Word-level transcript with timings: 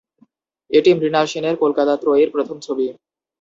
এটি 0.71 0.89
মৃণাল 0.93 1.25
সেনের 1.31 1.55
কলকাতা 1.63 1.93
ত্রয়ীর 2.01 2.29
প্রথম 2.35 2.57
ছবি। 2.59 2.85